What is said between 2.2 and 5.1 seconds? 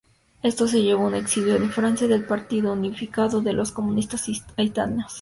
Partido Unificado de los Comunistas Haitianos.